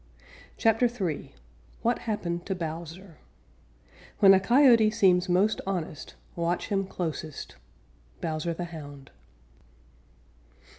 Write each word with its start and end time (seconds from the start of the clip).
CHAPTER 0.57 0.87
III 0.87 1.35
WHAT 1.83 1.99
HAPPENED 1.99 2.47
TO 2.47 2.55
BOWSER 2.55 3.17
When 4.17 4.33
a 4.33 4.39
Coyote 4.39 4.89
seems 4.89 5.29
most 5.29 5.61
honest, 5.67 6.15
watch 6.35 6.69
him 6.69 6.87
closest. 6.87 7.55
_Bowser 8.19 8.57
the 8.57 8.65
Hound. 8.65 9.11